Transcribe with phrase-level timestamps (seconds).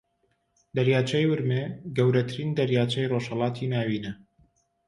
[0.75, 1.63] دەریاچەی ورمێ
[1.97, 4.13] گەورەترین دەریاچەی ڕۆژھەڵاتی ناوینە